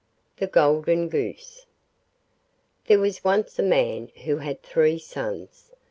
THE 0.37 0.47
GOLDEN 0.47 1.09
GOOSE 1.09 1.67
There 2.87 2.97
was 2.97 3.23
once 3.23 3.59
a 3.59 3.61
man 3.61 4.07
who 4.23 4.37
had 4.37 4.63
three 4.63 4.97
sons. 4.97 5.71